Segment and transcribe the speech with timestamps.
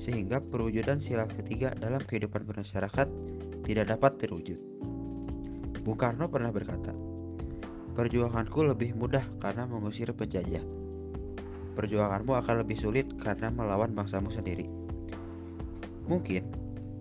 [0.01, 3.09] sehingga perwujudan sila ketiga dalam kehidupan bermasyarakat
[3.69, 4.57] tidak dapat terwujud.
[5.85, 6.97] Bung Karno pernah berkata,
[7.93, 10.80] "Perjuanganku lebih mudah karena mengusir penjajah."
[11.75, 14.67] Perjuanganmu akan lebih sulit karena melawan bangsamu sendiri.
[16.11, 16.43] Mungkin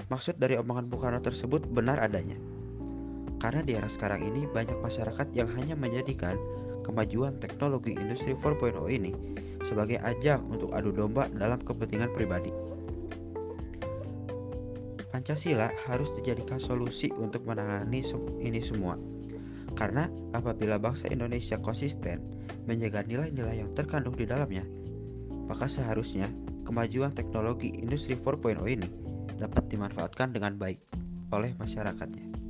[0.09, 2.37] maksud dari omongan Karno tersebut benar adanya.
[3.39, 6.35] Karena di era sekarang ini banyak masyarakat yang hanya menjadikan
[6.83, 9.15] kemajuan teknologi industri 4.0 ini
[9.63, 12.51] sebagai ajang untuk adu domba dalam kepentingan pribadi.
[15.09, 18.05] Pancasila harus dijadikan solusi untuk menangani
[18.39, 18.95] ini semua.
[19.77, 22.21] Karena apabila bangsa Indonesia konsisten
[22.65, 24.65] menjaga nilai-nilai yang terkandung di dalamnya,
[25.49, 26.29] maka seharusnya
[26.65, 28.89] kemajuan teknologi industri 4.0 ini
[29.39, 30.77] dapat dimanfaatkan dengan baik
[31.33, 32.48] oleh masyarakatnya.